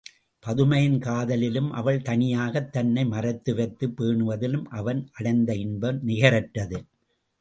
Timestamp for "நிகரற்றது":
6.03-6.83